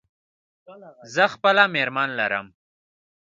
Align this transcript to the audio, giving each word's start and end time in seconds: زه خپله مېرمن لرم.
زه 1.13 1.23
خپله 1.33 1.63
مېرمن 1.73 2.09
لرم. 2.19 2.47